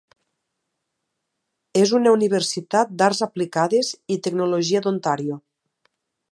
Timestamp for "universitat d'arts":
2.15-3.21